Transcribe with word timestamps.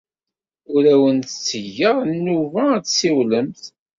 Ur 0.73 0.83
awent-ttgeɣ 0.93 1.95
nnuba 2.11 2.63
ad 2.75 2.83
tessiwlemt. 2.85 3.61